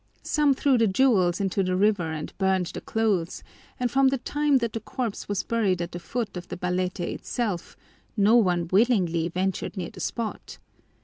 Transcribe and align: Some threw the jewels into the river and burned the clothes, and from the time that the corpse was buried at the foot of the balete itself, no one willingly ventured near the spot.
Some 0.23 0.55
threw 0.55 0.79
the 0.79 0.87
jewels 0.87 1.39
into 1.39 1.61
the 1.61 1.75
river 1.75 2.11
and 2.11 2.35
burned 2.39 2.65
the 2.73 2.81
clothes, 2.81 3.43
and 3.79 3.91
from 3.91 4.07
the 4.07 4.17
time 4.17 4.57
that 4.57 4.73
the 4.73 4.79
corpse 4.79 5.29
was 5.29 5.43
buried 5.43 5.79
at 5.79 5.91
the 5.91 5.99
foot 5.99 6.35
of 6.35 6.47
the 6.47 6.57
balete 6.57 7.01
itself, 7.13 7.77
no 8.17 8.35
one 8.35 8.67
willingly 8.71 9.27
ventured 9.27 9.77
near 9.77 9.91
the 9.91 9.99
spot. 9.99 10.57